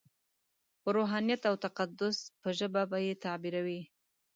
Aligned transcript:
په 0.81 0.89
روحانیت 0.97 1.41
او 1.49 1.55
تقدس 1.65 2.17
په 2.41 2.49
ژبه 2.59 2.81
به 2.89 2.97
یې 3.05 3.13
تعبیروي. 3.23 3.81